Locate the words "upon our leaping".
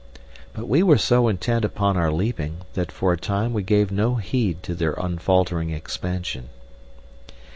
1.63-2.61